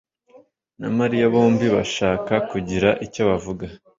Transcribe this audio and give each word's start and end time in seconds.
na 0.79 0.89
Mariya 0.97 1.25
bombi 1.33 1.65
bashaka 1.75 2.33
kugira 2.51 2.89
icyo 3.05 3.21
bavuga. 3.29 3.65